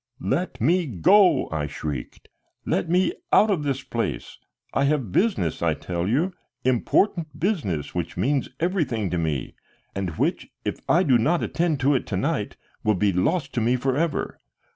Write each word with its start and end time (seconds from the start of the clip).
"Let 0.19 0.59
me 0.59 0.87
go!" 0.87 1.47
I 1.51 1.67
shrieked. 1.67 2.27
"Let 2.65 2.89
me 2.89 3.09
go 3.09 3.17
out 3.31 3.51
of 3.51 3.61
this 3.61 3.83
place. 3.83 4.39
I 4.73 4.85
have 4.85 5.11
business, 5.11 5.61
I 5.61 5.75
tell 5.75 6.07
you, 6.07 6.33
important 6.65 7.39
business 7.39 7.93
which 7.93 8.17
means 8.17 8.49
everything 8.59 9.11
to 9.11 9.19
me, 9.19 9.53
and 9.93 10.09
which, 10.17 10.49
if 10.65 10.79
I 10.89 11.03
do 11.03 11.19
not 11.19 11.43
attend 11.43 11.81
to 11.81 11.93
it 11.93 12.07
to 12.07 12.17
night, 12.17 12.57
will 12.83 12.95
be 12.95 13.13
lost 13.13 13.53
to 13.53 13.61
me 13.61 13.75
forever. 13.75 14.39